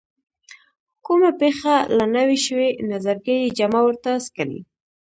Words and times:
کومه 1.05 1.31
پېښه 1.41 1.75
لا 1.97 2.05
نه 2.15 2.21
وي 2.27 2.37
شوې 2.45 2.69
نظرګي 2.91 3.35
یې 3.41 3.53
جامه 3.57 3.81
ورته 3.83 4.11
سکڼي. 4.25 4.59